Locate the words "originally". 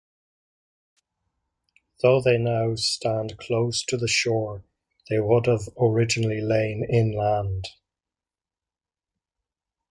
5.79-6.41